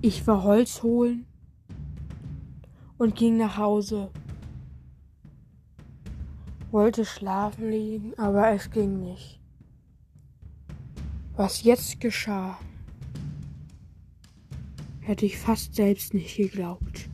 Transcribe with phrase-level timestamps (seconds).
[0.00, 1.26] Ich war Holz holen
[2.98, 4.12] und ging nach Hause.
[6.70, 9.40] Wollte schlafen liegen, aber es ging nicht.
[11.34, 12.58] Was jetzt geschah,
[15.00, 17.08] hätte ich fast selbst nicht geglaubt.